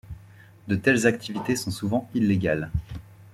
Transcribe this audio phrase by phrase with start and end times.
[0.67, 2.71] De telles activités sont souvent illégales.